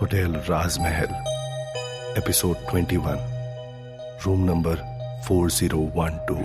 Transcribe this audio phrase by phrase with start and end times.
[0.00, 1.08] Hotel राजमहल,
[2.18, 3.18] episode 21
[4.26, 4.76] room number
[5.28, 6.44] 4012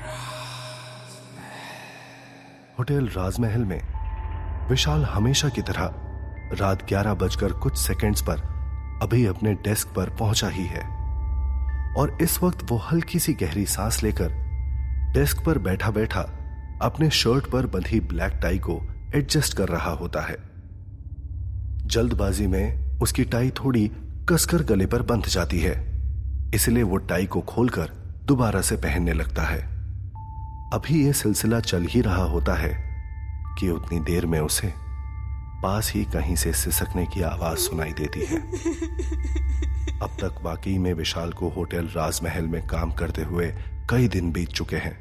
[2.80, 3.82] hotel राजमहल में
[4.70, 5.94] विशाल हमेशा की तरह
[6.54, 8.38] रात ग्यारह बजकर कुछ सेकंड्स पर
[9.04, 10.82] अभी अपने डेस्क पर पहुँचा ही है।
[11.98, 14.30] और इस वक्त वो हल्की सी गहरी सांस लेकर
[15.14, 16.22] डेस्क पर बैठा बैठा
[16.82, 18.82] अपने शर्ट पर बंधी ब्लैक टाई को
[19.16, 20.53] एडजस्ट कर रहा होता है।
[21.86, 23.88] जल्दबाजी में उसकी टाई थोड़ी
[24.30, 25.74] कसकर गले पर बंध जाती है,
[26.56, 27.92] इसलिए वो टाई को खोलकर
[28.26, 29.62] दोबारा से पहनने लगता है।
[30.74, 32.72] अभी यह सिलसिला चल ही रहा होता है
[33.60, 34.72] कि उतनी देर में उसे
[35.64, 38.40] पास ही कहीं से सिसकने की आवाज़ सुनाई देती है।
[40.00, 43.54] अब तक वाकई में विशाल को होटल राजमहल में काम करते हुए
[43.90, 44.98] कई दिन बीत चुके हैं,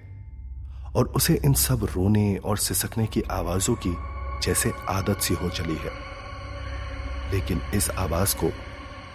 [0.93, 3.95] और उसे इन सब रोने और सिसकने की आवाजों की
[4.43, 6.12] जैसे आदत सी हो चली है।
[7.33, 8.47] लेकिन इस आवाज़ को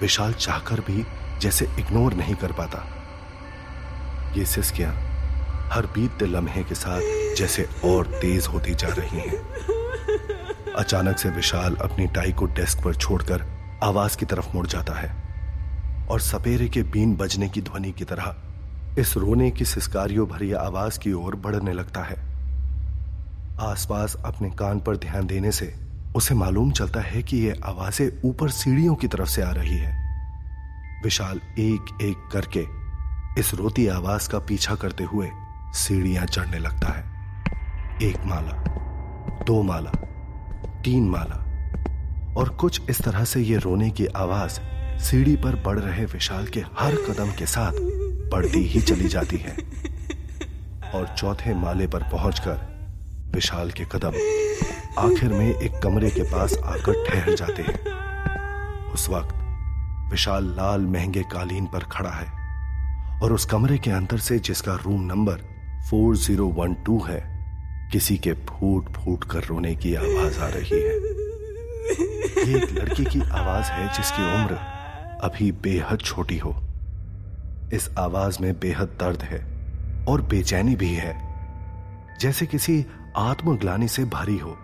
[0.02, 1.06] विशाल चाहकर भी
[1.42, 2.86] जैसे इग्नोर नहीं कर पाता।
[4.36, 4.94] ये सिस्कियाँ
[5.72, 11.76] हर बीतते लम्हे के साथ जैसे और तेज होती जा रही हैं। अचानक से विशाल
[11.76, 13.46] अपनी टाई को डेस्क पर छोड़कर
[13.84, 15.10] आवाज़ की तरफ़ मुड़ जाता है
[16.08, 18.36] और सपेरे के बीन बजने की ध्वनि की तरह
[19.00, 22.16] इस रोने की सिस्कारियों भरी आवाज़ की ओर बढ़ने लगता है।
[23.62, 25.66] आसपास अपने कान पर ध्यान देने से
[26.18, 29.92] उसे मालूम चलता है कि यह आवाज़ें ऊपर सीढ़ियों की तरफ़ से आ रही है।
[31.04, 32.64] विशाल एक एक करके
[33.40, 35.30] इस रोती आवाज़ का पीछा करते हुए
[35.74, 37.04] सीढ़ियाँ चढ़ने लगता है।
[38.02, 38.54] एक माला,
[39.44, 39.92] दो माला,
[40.84, 41.44] तीन माला
[42.38, 44.60] और कुछ इस तरह से यह रोने की आवाज़
[45.00, 47.74] सीढ़ी पर बढ़ रहे विशाल के हर कदम के साथ
[48.32, 49.56] बढ़ती ही चली जाती है।
[50.96, 54.12] और चौथे माले पर पहुंचकर विशाल के कदम
[54.98, 57.96] आखिर में एक कमरे के पास आकर ठहर जाते हैं।
[58.86, 59.36] उस वक्त
[60.12, 62.28] विशाल लाल महँगे कालीन पर खड़ा है
[63.24, 65.34] और उस कमरे के अंदर से जिसका रूम नंबर
[65.90, 67.22] 4012 है,
[67.92, 70.96] किसी के फूट फूट कर रोने की आवाज़ आ रही है।
[72.48, 74.54] ये एक लड़की की आवाज़ है जिसकी उम्र
[75.24, 76.56] अभी बेहद छोटी हो।
[77.74, 79.40] इस आवाज़ में बेहद दर्द है
[80.06, 81.18] और बेचैनी भी है।
[82.22, 82.86] जैसे किसी
[83.18, 84.58] आत्मग्लानी से भरी हो।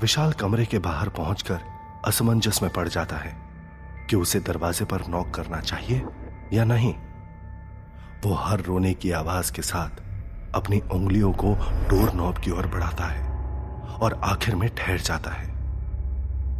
[0.00, 1.60] विशाल कमरे के बाहर पहुंचकर
[2.06, 3.36] असमंजस में पड़ जाता है
[4.10, 6.04] कि उसे दरवाजे पर नॉक करना चाहिए
[6.52, 6.94] या नहीं।
[8.24, 10.02] वो हर रोने की आवाज़ के साथ
[10.54, 11.54] अपनी उंगलियों को
[11.90, 13.24] डोर नॉब की ओर बढ़ाता है
[13.96, 15.48] और आखिर में ठहर जाता है।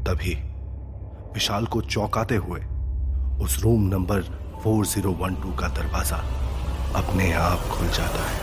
[0.05, 0.35] तभी
[1.35, 2.61] विशाल को चौंकाते हुए
[3.45, 4.23] उस रूम नंबर
[4.65, 6.17] 4012 का दरवाज़ा
[6.97, 8.41] अपने आप खुल जाता है।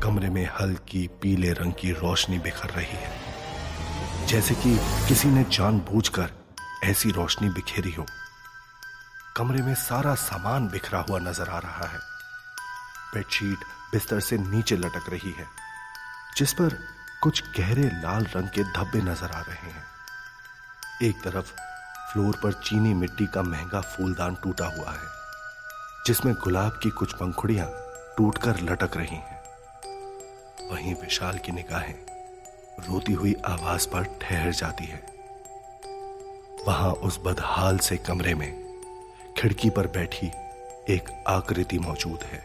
[0.00, 3.23] कमरे में हल्की पीले रंग की रोशनी बिखर रही है।
[4.28, 4.76] जैसे कि
[5.08, 6.30] किसी ने जानबूझकर
[6.84, 8.06] ऐसी रोशनी बिखेरी हो।
[9.36, 11.98] कमरे में सारा सामान बिखरा हुआ नज़र आ रहा है।
[13.14, 15.46] बेडशीट बिस्तर से नीचे लटक रही है,
[16.36, 16.78] जिस पर
[17.22, 19.84] कुछ गहरे लाल रंग के धब्बे नज़र आ रहे हैं।
[21.02, 21.52] एक तरफ़
[22.12, 25.08] फ्लोर पर चीनी मिट्टी का महँगा फूलदान टूटा हुआ है,
[26.06, 27.68] जिसमें गुलाब की कुछ पंखुड़ियाँ
[28.16, 29.40] टूटकर लटक रही हैं।
[30.70, 31.94] वहीं विशाल की निगाहें
[32.80, 35.02] रोती हुई आवाज़ पर ठहर जाती है।
[36.66, 38.52] वहाँ उस बदहाल से कमरे में
[39.38, 40.26] खिड़की पर बैठी
[40.88, 42.42] एक आकृति मौजूद है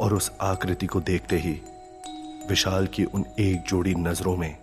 [0.00, 1.52] और उस आकृति को देखते ही
[2.48, 4.56] विशाल की उन एक जोड़ी नज़रों में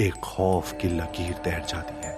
[0.00, 2.12] एक खौफ की लकीर तैर जाती है।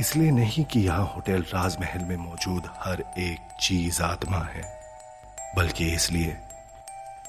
[0.00, 4.62] इसलिए नहीं कि यहाँ होटल राजमहल में मौजूद हर एक चीज़ आत्मा है,
[5.56, 6.36] बल्कि इसलिए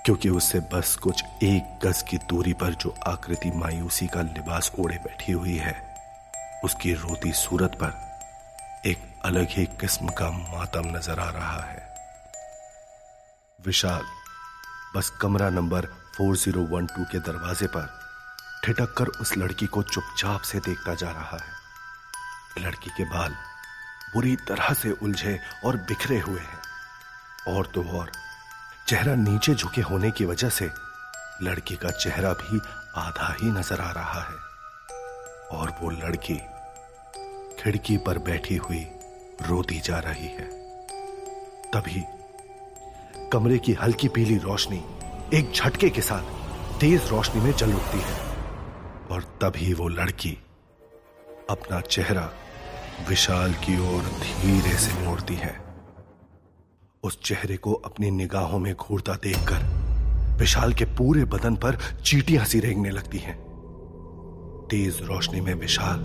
[0.05, 4.95] क्योंकि उससे बस कुछ एक गज की दूरी पर जो आकृति मायूसी का लिबास ओढ़े
[4.95, 5.95] बैठी हुई है,
[6.63, 7.93] उसकी रोती सूरत पर
[8.89, 11.95] एक अलग ही किस्म का मातम नज़र आ रहा है।
[13.66, 14.03] विशाल,
[14.95, 15.85] बस कमरा नंबर
[16.22, 17.89] 4012 के दरवाजे पर
[18.66, 23.31] ठिटक कर उस लड़की को चुपचाप से देखता जा रहा है। लड़की के बाल
[24.13, 26.61] बुरी तरह से उलझे और बिखरे हुए हैं।
[27.55, 28.11] और तो और
[28.87, 30.70] चेहरा नीचे झुके होने की वजह से
[31.43, 32.59] लड़की का चेहरा भी
[32.97, 34.35] आधा ही नज़र आ रहा है।
[35.52, 36.35] और वो लड़की
[37.59, 38.84] खिड़की पर बैठी हुई
[39.41, 40.47] रोती जा रही है।
[41.73, 42.03] तभी
[43.34, 44.84] कमरे की हल्की पीली रोशनी
[45.34, 48.20] एक झटके के साथ तेज रोशनी में जल उठती है।
[49.11, 50.38] और तभी वो लड़की
[51.49, 52.31] अपना चेहरा
[53.09, 55.65] विशाल की ओर धीरे से मोड़ती है।
[57.05, 62.59] उस चेहरे को अपनी निगाहों में घूरता देखकर, विशाल के पूरे बदन पर चीटियाँ सी
[62.59, 63.37] रेंगने लगती हैं।
[64.72, 65.99] तेज रोशनी में विशाल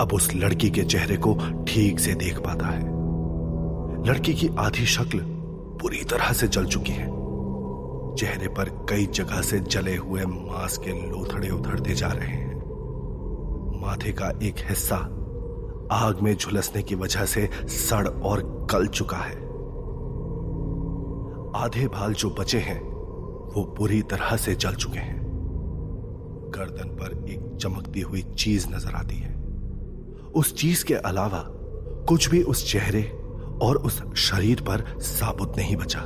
[0.00, 1.34] अब उस लड़की के चेहरे को
[1.68, 2.82] ठीक से देख पाता है।
[4.06, 5.18] लड़की की आधी शक्ल
[5.80, 7.06] पूरी तरह से जल चुकी है।
[8.16, 12.54] चेहरे पर कई जगह से जले हुए मांस के लोथड़े उधड़ते जा रहे हैं।
[13.82, 14.96] माथे का एक हिस्सा
[15.92, 19.45] आग में झुलसने की वजह से सड़ और गल चुका है।
[21.56, 22.80] आधे भाल जो बचे हैं,
[23.54, 25.22] वो बुरी तरह से जल चुके हैं।
[26.54, 29.34] गर्दन पर एक चमकती हुई चीज़ नज़र आती है।
[30.34, 31.44] उस चीज़ के अलावा
[32.08, 33.02] कुछ भी उस चेहरे
[33.62, 36.02] और उस शरीर पर साबुत नहीं बचा।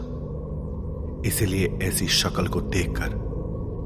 [1.27, 3.15] इसलिए ऐसी शक्ल को देखकर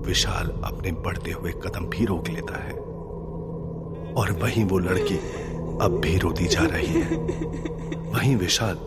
[0.06, 2.72] विशाल अपने बढ़ते हुए कदम भी रोक लेता है।
[4.14, 5.16] और वहीं वो लड़की
[5.82, 7.16] अब भी रोती जा रही है।
[8.10, 8.78] वहीं विशाल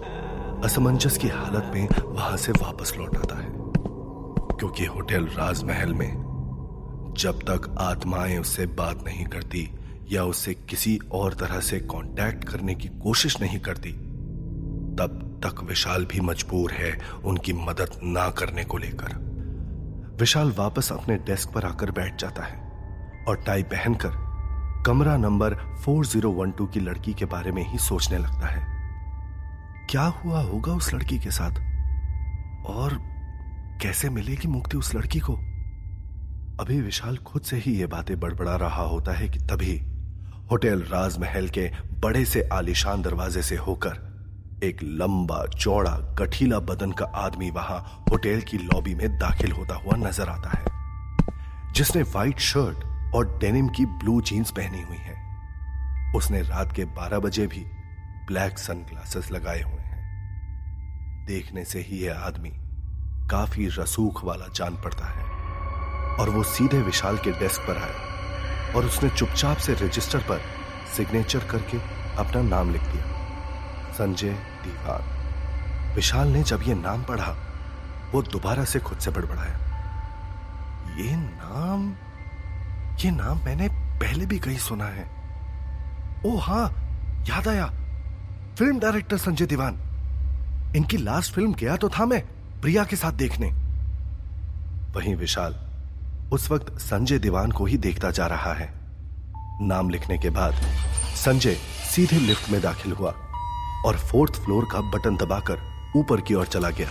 [0.64, 3.50] असमंजस की हालत में वहाँ से वापस लौट आता है।
[4.60, 6.14] क्योंकि होटल राजमहल में
[7.18, 9.72] जब तक आत्माएँ उससे बात नहीं करती
[10.12, 13.92] या उससे किसी और तरह से कांटेक्ट करने की कोशिश नहीं करती,
[15.00, 19.16] तब तक विशाल भी मजबूर है उनकी मदद ना करने को लेकर।
[20.20, 22.72] विशाल वापस अपने डेस्क पर आकर बैठ जाता है
[23.28, 24.12] और टाई पहनकर
[24.86, 25.54] कमरा नंबर
[25.86, 28.77] 4012 की लड़की के बारे में ही सोचने लगता है।
[29.90, 31.52] क्या हुआ होगा उस लड़की के साथ?
[32.66, 32.98] और
[33.82, 35.34] कैसे मिलेगी मुक्ति उस लड़की को?
[36.60, 39.78] अभी विशाल खुद से ही ये बातें बड़बड़ा रहा होता है कि तभी
[40.52, 44.08] होटल राजमहल के बड़े से आलिशान दरवाजे से होकर
[44.64, 49.96] एक लंबा, चौड़ा गठीला बदन का आदमी वहाँ होटल की लॉबी में दाखिल होता हुआ
[49.98, 50.66] नज़र आता है,
[51.74, 55.16] जिसने व्हाइट शर्ट और डेनिम की ब्लू जीन्स पहनी हुई है।
[56.16, 57.66] उसने रात के 12 बजे भी
[58.28, 59.98] ब्लैक सनग्लासेस लगाए हुए हैं।
[61.26, 62.50] देखने से ही यह आदमी
[63.30, 65.24] काफ़ी रसूख वाला जान पड़ता है।
[66.16, 70.42] और वो सीधे विशाल के डेस्क पर आया और उसने चुपचाप से रजिस्टर पर
[70.98, 71.78] सिग्नेचर करके
[72.18, 73.04] अपना नाम लिख दिया।
[73.92, 75.02] संजय दीवान।
[75.96, 77.38] विशाल ने जब यह नाम पढ़ा,
[78.12, 79.58] वो दोबारा से खुद से बड़बड़ाया।
[80.98, 81.96] ये नाम
[83.06, 85.10] ये नाम मैंने पहले भी कहीं सुना है।
[86.26, 86.70] ओ हाँ
[87.30, 87.77] याद आया।
[88.58, 89.74] Film director Sanjay Diwan.
[90.76, 92.22] इनकी लास्ट फ़िल्म गया तो था मैं,
[92.62, 93.48] प्रिया के साथ देखने।
[94.94, 95.56] वहीं विशाल,
[96.32, 98.70] उस वक्त संजय दीवान को ही देखता जा रहा है।
[99.62, 100.54] नाम लिखने के बाद,
[101.16, 101.56] संजय
[101.90, 103.12] सीधे लिफ्ट में दाखिल हुआ
[103.86, 105.60] और फोर्थ फ्लोर का बटन दबाकर
[105.96, 106.90] ऊपर की ओर चला गया।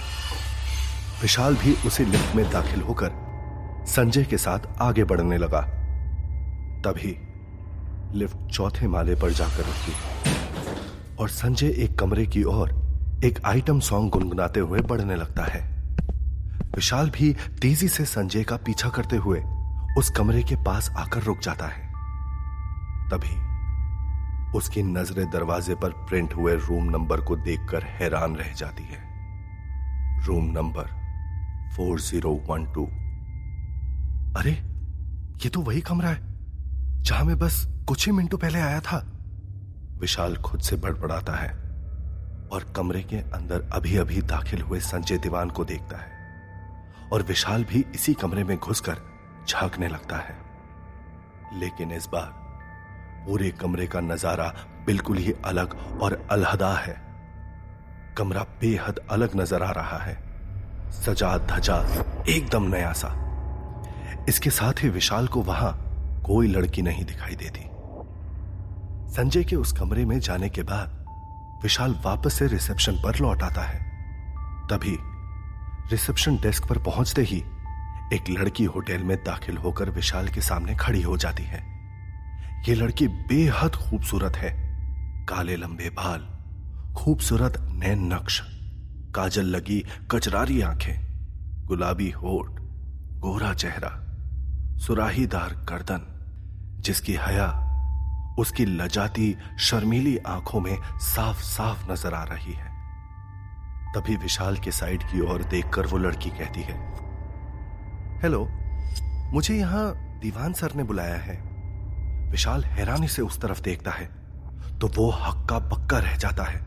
[1.22, 3.10] विशाल भी उसी लिफ्ट में दाखिल होकर
[3.88, 5.60] संजय के साथ आगे बढ़ने लगा।
[6.86, 7.16] तभी
[8.18, 10.35] लिफ्ट चौथे माले पर जाकर रुकी।
[11.20, 12.70] और संजय एक कमरे की ओर
[13.24, 15.60] एक आइटम सॉन्ग गुनगुनाते हुए बढ़ने लगता है।
[16.74, 17.32] विशाल भी
[17.62, 19.42] तेज़ी से संजय का पीछा करते हुए
[19.98, 21.84] उस कमरे के पास आकर रुक जाता है।
[23.10, 23.34] तभी
[24.58, 29.04] उसकी नज़रें दरवाजे पर प्रिंट हुए रूम नंबर को देखकर हैरान रह जाती है।
[30.26, 30.94] रूम नंबर
[31.76, 32.86] 4012
[34.36, 34.50] अरे,
[35.44, 36.20] ये तो वही कमरा है,
[37.02, 39.15] जहाँ मैं बस कुछ ही मिनटों पहले आया था।
[39.98, 41.50] विशाल खुद से बड़बड़ाता है
[42.52, 47.64] और कमरे के अंदर अभी अभी दाखिल हुए संजय दीवान को देखता है और विशाल
[47.64, 48.98] भी इसी कमरे में घुसकर
[49.48, 50.36] झांकने लगता है।
[51.60, 52.32] लेकिन इस बार
[53.26, 54.54] पूरे कमरे का नज़ारा
[54.86, 56.96] बिल्कुल ही अलग और अलहदा है।
[58.18, 60.16] कमरा बेहद अलग नज़र आ रहा है।
[60.92, 61.78] सजा धजा
[62.28, 63.08] एकदम नया सा।
[64.28, 65.72] इसके साथ ही विशाल को वहाँ
[66.26, 67.68] कोई लड़की नहीं दिखाई देती।
[69.16, 71.04] संजय के उस कमरे में जाने के बाद
[71.62, 73.80] विशाल वापस से रिसेप्शन पर लौट आता है।
[74.66, 74.98] तभी
[75.90, 77.38] रिसेप्शन डेस्क पर पहुँचते ही
[78.12, 81.64] एक लड़की होटल में दाखिल होकर विशाल के सामने खड़ी हो जाती है।
[82.68, 84.50] यह लड़की बेहद खूबसूरत है।
[85.26, 86.28] काले लंबे बाल,
[86.94, 88.42] खूबसूरत नैन नक्श,
[89.14, 90.96] काजल लगी कचरारी आँखें,
[91.66, 92.50] गुलाबी होठ,
[93.20, 94.16] गोरा चेहरा,
[94.78, 96.00] सुराहीदार गर्दन,
[96.80, 97.62] जिसकी हया
[98.38, 102.74] उसकी लजाती, शर्मीली आँखों में साफ़ साफ़ नज़र आ रही है।
[103.94, 106.74] तभी विशाल के साइड की ओर देखकर वो लड़की कहती है,
[108.22, 108.46] हेलो,
[109.32, 111.36] मुझे यहाँ दीवान सर ने बुलाया है।
[112.30, 114.06] विशाल हैरानी से उस तरफ़ देखता है
[114.78, 116.60] तो वो हक्का पक्का रह जाता है,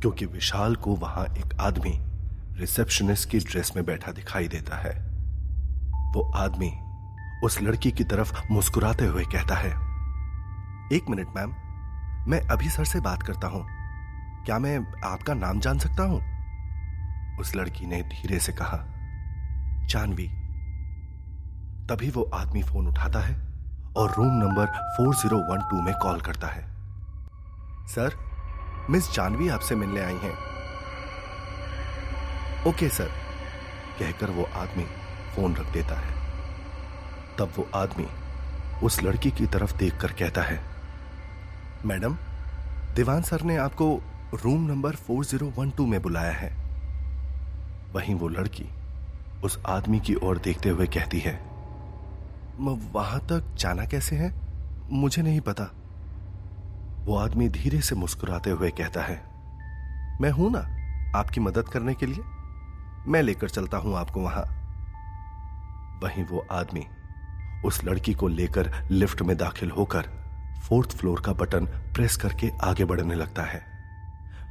[0.00, 1.98] क्योंकि विशाल को वहाँ एक आदमी
[2.60, 4.92] रिसेप्शनिस्ट की ड्रेस में बैठा दिखाई देता है।
[6.14, 6.72] वो आदमी
[7.44, 9.70] उस लड़की की तरफ़ मुस्कुराते हुए कहता है
[10.92, 11.54] एक मिनट, मैम।
[12.30, 13.66] मैं अभी सर से बात करता हूँ।
[14.44, 16.20] क्या मैं आपका नाम जान सकता हूँ?
[17.38, 18.78] उस लड़की ने धीरे से कहा,
[19.86, 20.28] जानवी।
[21.86, 23.36] तभी वो आदमी फ़ोन उठाता है
[23.96, 26.62] और रूम नंबर 4012 में कॉल करता है।
[27.86, 28.16] सर,
[28.90, 30.34] मिस जानवी आपसे मिलने आई हैं।
[32.66, 33.08] ओके, सर,
[33.98, 34.84] कहकर वो आदमी
[35.36, 36.14] फ़ोन रख देता है।
[37.38, 38.06] तब वो आदमी
[38.82, 40.69] उस लड़की की तरफ़ देखकर कहता है
[41.86, 42.14] मैडम,
[42.94, 43.86] दीवान सर ने आपको
[44.34, 46.50] रूम नंबर 4012 में बुलाया है।
[47.94, 48.64] वहीं वो लड़की
[49.44, 51.32] उस आदमी की ओर देखते हुए कहती है
[52.60, 54.32] वहाँ तक जाना कैसे है?
[54.90, 55.70] मुझे नहीं पता।
[57.04, 59.16] वो आदमी धीरे से मुस्कुराते हुए कहता है,
[60.20, 60.66] मैं हूँ ना,
[61.18, 62.22] आपकी मदद करने के लिए।
[63.06, 64.44] मैं लेकर चलता हूँ आपको वहाँ।
[66.04, 66.86] वहीं वो आदमी
[67.64, 70.19] उस लड़की को लेकर लिफ्ट में दाखिल होकर
[70.68, 73.62] फोर्थ फ्लोर का बटन प्रेस करके आगे बढ़ने लगता है।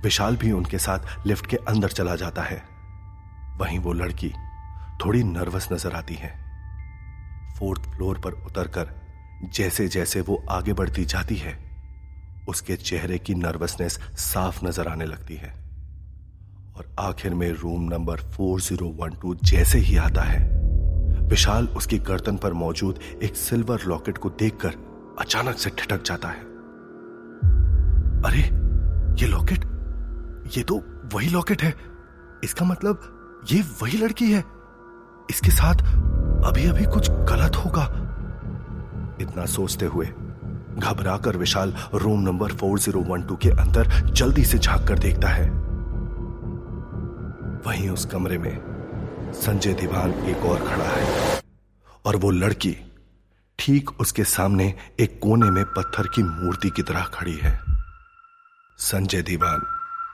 [0.03, 2.63] विशाल भी उनके साथ लिफ्ट के अंदर चला जाता है।
[3.57, 4.33] वहीं वो लड़की
[5.05, 6.33] थोड़ी नर्वस नज़र आती है।
[7.59, 8.91] फोर्थ फ्लोर पर उतरकर
[9.43, 11.57] जैसे जैसे वो आगे बढ़ती जाती है,
[12.49, 15.53] उसके चेहरे की नर्वसनेस साफ़ नज़र आने लगती है।
[16.77, 20.39] और आखिर में रूम नंबर 4012 जैसे ही आता है,
[21.27, 24.75] विशाल उसकी गर्दन पर मौजूद एक सिल्वर लॉकेट को देखकर
[25.19, 26.39] अचानक से ठिठक जाता है।
[28.23, 28.41] अरे,
[29.21, 29.65] ये लॉकेट?
[30.57, 30.83] ये तो
[31.13, 31.75] वही लॉकेट है।
[32.43, 32.99] इसका मतलब
[33.51, 34.43] ये वही लड़की है।
[35.29, 35.75] इसके साथ
[36.45, 37.83] अभी अभी कुछ गलत होगा।
[39.21, 40.05] इतना सोचते हुए
[40.77, 45.49] घबराकर विशाल रूम नंबर 4012 के अंदर जल्दी से झाँक कर देखता है।
[47.67, 48.79] वहीं उस कमरे में
[49.33, 51.41] संजय दीवान एक और खड़ा है
[52.05, 52.88] और वो लड़की
[53.59, 57.63] ठीक उसके सामने एक कोने में पत्थर की मूर्ति की तरह खड़ी है।
[58.77, 59.61] संजय दीवान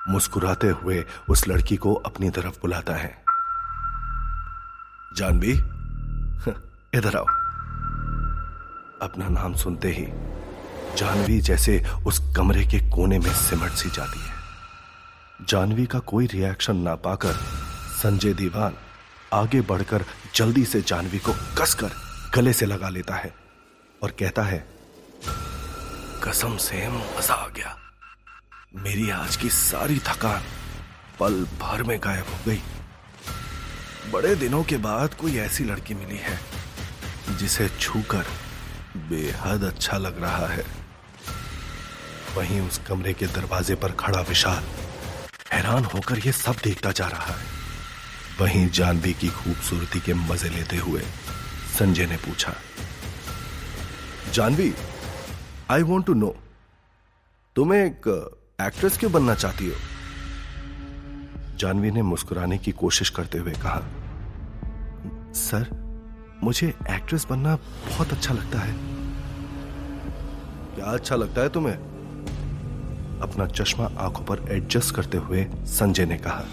[0.10, 3.24] मुस्कुराते हुए उस लड़की को अपनी तरफ़ बुलाता है।
[5.18, 5.52] जानवी?
[6.98, 7.26] इधर आओ।
[9.02, 10.08] अपना नाम सुनते ही
[10.98, 14.36] जानवी जैसे उस कमरे के कोने में सिमट सी जाती है।
[15.50, 17.34] जानवी का कोई रिएक्शन ना पाकर
[17.92, 18.74] संजय दीवान
[19.34, 23.34] आगे बढ़कर जल्दी से जानवी को कसकर गले से लगा लेता है
[24.02, 24.58] और कहता है,
[26.24, 27.76] कसम से मज़ा आ गया।
[28.76, 30.44] मेरी आज की सारी थकान
[31.20, 32.62] पल भर में गायब हो गई।
[34.12, 36.40] बड़े दिनों के बाद कोई ऐसी लड़की मिली है
[37.40, 38.26] जिसे छूकर
[39.10, 40.66] बेहद अच्छा लग रहा है।
[42.36, 44.64] वहीं उस कमरे के दरवाजे पर खड़ा विशाल
[45.54, 47.54] हैरान होकर यह सब देखता जा रहा है।
[48.40, 51.02] वहीं जानवी की खूबसूरती के मज़े लेते हुए
[51.80, 52.54] संजय ने पूछा।
[54.34, 54.74] Janhvi
[55.72, 56.36] I want to know
[57.56, 58.08] तुम्हें एक
[58.62, 59.76] एक्ट्रेस क्यों बनना चाहती हो?
[61.60, 63.82] जानवी ने मुस्कुराने की कोशिश करते हुए कहा,
[65.34, 65.70] सर,
[66.44, 68.74] मुझे एक्ट्रेस बनना बहुत अच्छा लगता है।
[70.76, 71.76] क्या अच्छा लगता है तुम्हें?
[73.22, 76.44] अपना चश्मा आँखों पर एडजस्ट करते हुए संजय ने कहा,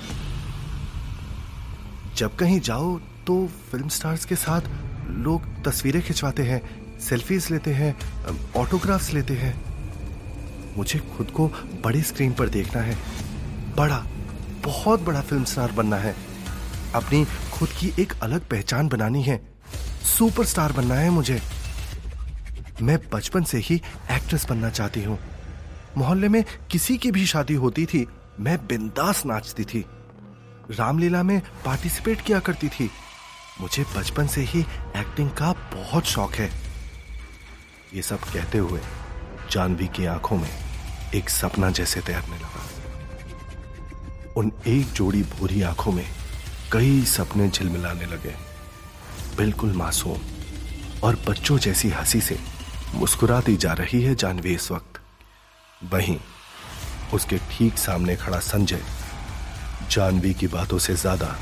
[2.17, 4.61] जब कहीं जाओ तो फ़िल्म स्टार्स के साथ
[5.09, 6.61] लोग तस्वीरें खिंचवाते हैं
[7.01, 7.95] सेल्फीज लेते हैं
[8.57, 9.55] ऑटोग्राफ्स लेते हैं।
[10.77, 11.49] मुझे खुद को
[11.85, 12.97] बड़ी स्क्रीन पर देखना है।
[13.77, 14.07] बड़ा,
[14.65, 16.15] बहुत बड़ा फ़िल्म स्टार बनना है।
[16.95, 19.41] अपनी खुद की एक अलग पहचान बनानी है।
[20.05, 21.41] सुपरस्टार बनना है मुझे।
[22.83, 25.19] मैं बचपन से ही एक्ट्रेस बनना चाहती हूँ।
[25.97, 28.07] मोहल्ले में किसी की भी शादी होती थी,
[28.41, 29.85] मैं बिंदास नाचती थी।
[30.71, 32.91] रामलीला में पार्टिसिपेट किया करती थी।
[33.61, 34.61] मुझे बचपन से ही
[34.97, 36.51] एक्टिंग का बहुत शौक है।
[37.95, 38.81] ये सब कहते हुए
[39.53, 40.51] जानवी की आँखों में
[41.15, 42.65] एक सपना जैसे तैरने लगा।
[44.37, 46.07] उन एक जोड़ी भूरी आँखों में
[46.73, 48.35] कई सपने झिलमिलाने लगे।
[49.37, 50.19] बिल्कुल मासूम
[51.05, 52.39] और बच्चों जैसी हँसी से
[52.95, 55.01] मुस्कुराती जा रही है जानवी इस वक्त।
[55.93, 56.19] वहीं
[57.15, 58.83] उसके ठीक सामने खड़ा संजय
[59.91, 61.37] जानवी की बातों से ज़्यादा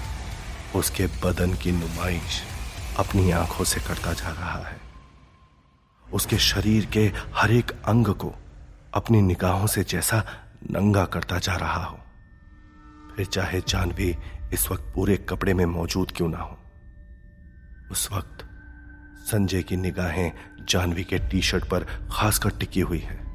[0.77, 2.43] उसके बदन की नुमाइश
[2.99, 4.81] अपनी आँखों से करता जा रहा है।
[6.13, 8.35] उसके शरीर के हर एक अंग को
[8.95, 10.25] अपनी निगाहों से जैसा
[10.71, 11.99] नंगा करता जा रहा हो।
[13.17, 14.17] फिर चाहे जानवी
[14.53, 16.59] इस वक्त पूरे कपड़े में मौजूद क्यों ना हो।
[17.91, 18.47] उस वक्त
[19.27, 20.33] संजय की निगाहें
[20.69, 23.31] जानवी के टी शर्ट पर खासकर टिकी हुई है।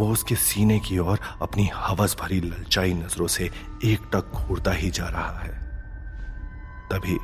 [0.00, 3.50] वो उसके सीने की ओर अपनी हवस भरी ललचाई नज़रों से
[3.84, 5.65] एक टक घूरता ही जा रहा है।
[6.92, 7.18] तभी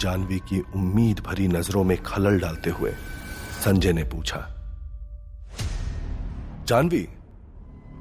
[0.00, 2.92] जानवी की उम्मीद भरी नज़रों में खलल डालते हुए
[3.64, 4.38] संजय ने पूछा,
[6.66, 7.02] जानवी,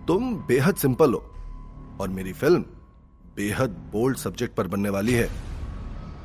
[0.08, 1.20] तुम बेहद सिंपल हो
[2.02, 2.62] और मेरी फ़िल्म
[3.36, 5.28] बेहद बोल्ड सब्जेक्ट पर बनने वाली है।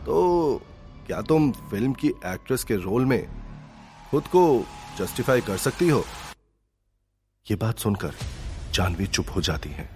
[0.04, 0.62] तो
[1.06, 3.22] क्या तुम फ़िल्म की एक्ट्रेस के रोल में
[4.10, 4.42] खुद को
[4.98, 6.04] जस्टिफाई कर सकती हो?
[7.46, 8.14] यह बात सुनकर
[8.74, 9.88] जानवी चुप हो जाती है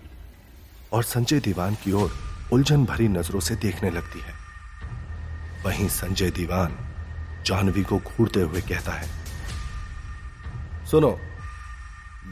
[0.93, 2.13] और संजय दीवान की ओर
[2.53, 4.44] उलझन भरी नज़रों से देखने लगती है।
[5.65, 6.77] वहीं संजय दीवान
[7.47, 9.09] जानवी को घूरते हुए कहता है,
[10.91, 11.19] सुनो,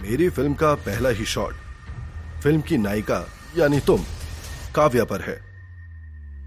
[0.03, 1.55] मेरी फ़िल्म का पहला ही शॉट,
[2.43, 3.25] फ़िल्म की नायिका
[3.57, 4.05] यानी तुम,
[4.75, 5.39] काव्या पर है,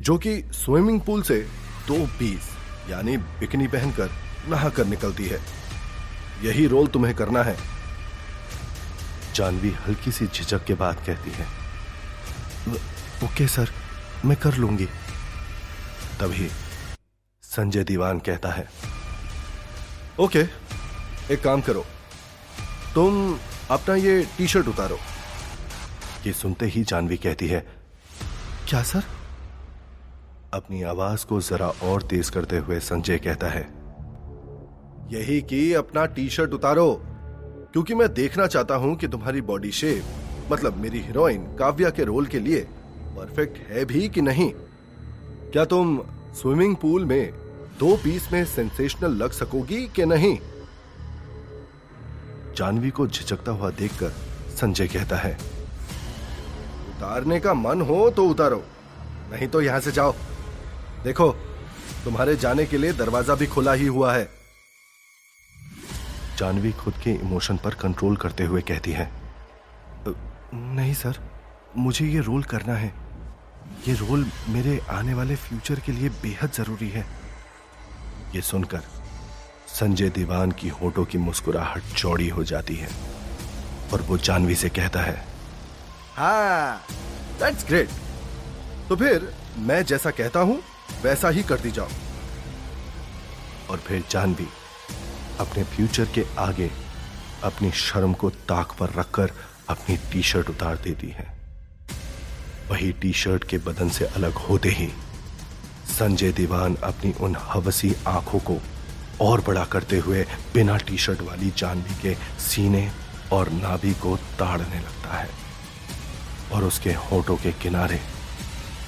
[0.02, 1.40] जो कि स्विमिंग पूल से
[1.88, 2.50] दो पीस,
[2.90, 4.10] यानी बिकनी पहनकर
[4.50, 5.40] नहाकर निकलती है।
[6.44, 7.56] यही रोल तुम्हें करना है।
[9.36, 11.46] जानवी हल्की सी झिझक के बाद कहती है
[13.24, 13.70] ओके सर,
[14.26, 14.86] मैं कर लूँगी।
[16.20, 16.50] तभी
[17.56, 18.68] संजय दीवान कहता है।
[20.20, 20.44] ओके,
[21.34, 21.86] एक काम करो।
[22.96, 23.38] तुम
[23.72, 24.98] अपना ये टी शर्ट उतारो।
[26.26, 27.66] ये सुनते ही जानवी कहती है,
[28.70, 29.04] क्या सर?
[30.54, 33.64] अपनी आवाज़ को जरा और तेज करते हुए संजय कहता है,
[35.12, 36.92] यही कि अपना टी शर्ट उतारो,
[37.74, 42.26] क्योंकि मैं देखना चाहता हूँ कि तुम्हारी बॉडी शेप मतलब मेरी हीरोइन काव्या के रोल
[42.26, 42.60] के लिए
[43.16, 44.52] परफेक्ट है भी कि नहीं।
[45.52, 46.00] क्या तुम
[46.36, 47.32] स्विमिंग पूल में
[47.80, 50.38] दो पीस में सेंसेशनल लग सकोगी कि नहीं?
[52.58, 54.10] जानवी को झिझकता हुआ देखकर
[54.52, 55.34] संजय कहता है,
[56.90, 58.64] उतारने का मन हो तो उतारो,
[59.32, 60.14] नहीं तो यहाँ से जाओ।
[61.04, 61.30] देखो,
[62.04, 64.30] तुम्हारे जाने के लिए दरवाज़ा भी खुला ही हुआ है।
[66.38, 69.10] जानवी खुद के इमोशन पर कंट्रोल करते हुए कहती है
[70.56, 71.20] नहीं सर,
[71.78, 72.94] मुझे ये रोल करना है।
[73.88, 77.06] ये रोल मेरे आने वाले फ्यूचर के लिए बेहद ज़रूरी है।
[78.36, 78.82] ये सुनकर
[79.70, 82.90] संजय दीवान की होठों की मुस्कुराहट चौड़ी हो जाती है
[83.94, 85.16] और वो जानवी से कहता है
[86.16, 86.86] हाँ
[87.40, 87.90] दैट्स ग्रेट
[88.90, 89.32] तो फिर
[89.68, 90.62] मैं जैसा कहता हूँ
[91.04, 91.88] वैसा ही करती जाओ।
[93.70, 94.48] और फिर जानवी
[95.40, 96.70] अपने फ्यूचर के आगे
[97.44, 99.32] अपनी शर्म को ताक पर रखकर
[99.70, 101.26] अपनी टी शर्ट उतार देती है।
[102.70, 104.90] वही टी शर्ट के बदन से अलग होते ही
[105.88, 108.58] संजय दीवान अपनी उन हवसी आँखों को
[109.22, 112.90] और बड़ा करते हुए बिना टी शर्ट वाली जानवी के सीने
[113.34, 115.30] और नाभि को ताड़ने लगता है
[116.54, 118.00] और उसके होठों के किनारे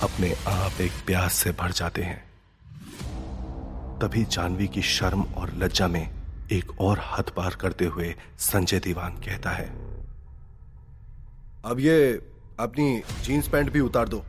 [0.01, 2.25] अपने आप एक प्यास से भर जाते हैं।
[3.99, 6.09] तभी जानवी की शर्म और लज्जा में
[6.51, 9.65] एक और हद पार करते हुए संजय दीवान कहता है,
[11.65, 11.97] अब ये
[12.59, 14.23] अपनी जीन्स पैंट भी उतार दो।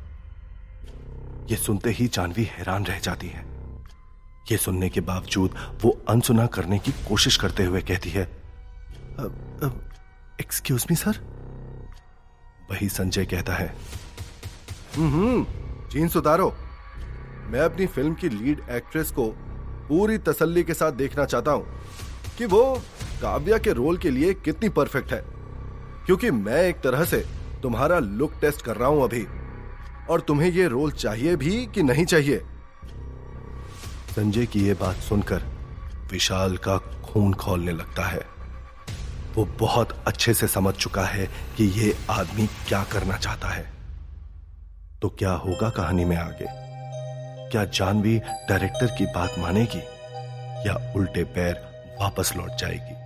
[1.50, 3.44] ये सुनते ही जानवी हैरान रह जाती है।
[4.50, 8.22] ये सुनने के बावजूद वो अनसुना करने की कोशिश करते हुए कहती है
[10.40, 11.18] एक्सक्यूज मी सर
[12.70, 13.68] वही संजय कहता है
[14.96, 15.44] हम्म
[15.92, 16.48] जीन्स उतारो।
[17.50, 19.26] मैं अपनी फ़िल्म की लीड एक्ट्रेस को
[19.88, 21.66] पूरी तसल्ली के साथ देखना चाहता हूँ
[22.38, 22.62] कि वो
[23.22, 25.22] काव्या के रोल के लिए कितनी परफेक्ट है,
[26.06, 27.24] क्योंकि मैं एक तरह से
[27.62, 29.26] तुम्हारा लुक टेस्ट कर रहा हूँ अभी।
[30.10, 32.42] और तुम्हें ये रोल चाहिए भी कि नहीं चाहिए?
[34.16, 35.42] संजय की ये बात सुनकर
[36.12, 38.38] विशाल का खून खोलने लगता है।
[39.34, 43.72] वो बहुत अच्छे से समझ चुका है कि ये आदमी क्या करना चाहता है।
[45.02, 46.46] तो क्या होगा कहानी में आगे?
[47.50, 49.82] क्या जानवी डायरेक्टर की बात मानेगी
[50.68, 51.54] या उल्टे पैर
[52.00, 52.97] वापस लौट जाएगी?